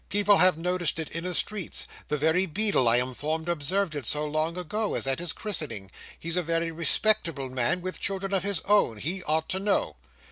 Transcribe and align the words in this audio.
People 0.09 0.37
have 0.37 0.57
noticed 0.57 0.97
it 0.97 1.11
in 1.11 1.25
the 1.25 1.35
streets. 1.35 1.85
The 2.07 2.17
very 2.17 2.47
beadle, 2.47 2.87
I 2.89 2.97
am 2.97 3.09
informed, 3.09 3.47
observed 3.47 3.93
it, 3.93 4.07
so 4.07 4.25
long 4.25 4.57
ago 4.57 4.95
as 4.95 5.05
at 5.05 5.19
his 5.19 5.31
christening. 5.31 5.91
He's 6.19 6.37
a 6.37 6.41
very 6.41 6.71
respectable 6.71 7.51
man, 7.51 7.81
with 7.81 7.99
children 7.99 8.33
of 8.33 8.41
his 8.41 8.61
own. 8.61 8.97
He 8.97 9.21
ought 9.25 9.47
to 9.49 9.59
know." 9.59 9.97